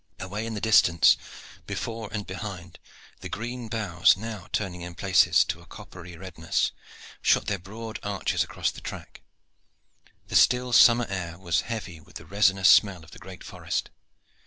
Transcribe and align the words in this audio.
Away 0.19 0.47
in 0.47 0.55
the 0.55 0.61
distance 0.61 1.15
before 1.67 2.09
and 2.11 2.25
behind, 2.25 2.79
the 3.19 3.29
green 3.29 3.67
boughs, 3.67 4.17
now 4.17 4.47
turning 4.51 4.81
in 4.81 4.95
places 4.95 5.43
to 5.43 5.61
a 5.61 5.67
coppery 5.67 6.17
redness, 6.17 6.71
shot 7.21 7.45
their 7.45 7.59
broad 7.59 7.99
arches 8.01 8.43
across 8.43 8.71
the 8.71 8.81
track. 8.81 9.21
The 10.27 10.35
still 10.35 10.73
summer 10.73 11.05
air 11.07 11.37
was 11.37 11.61
heavy 11.61 11.99
with 11.99 12.15
the 12.15 12.25
resinous 12.25 12.67
smell 12.71 13.03
of 13.03 13.11
the 13.11 13.19
great 13.19 13.43
forest. 13.43 13.91